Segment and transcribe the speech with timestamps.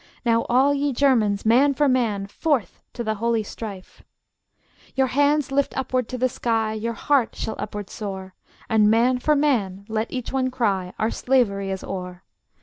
[0.25, 4.01] Now all ye Germans, man for man, Forth to the holy strife!
[4.95, 8.33] Your hands lift upward to the sky Your heart shall upward soar
[8.67, 12.23] And man for man, let each one cry, Our slavery is o'er!